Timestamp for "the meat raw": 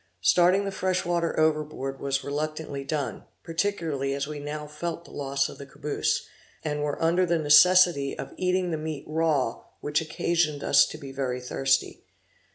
8.71-9.61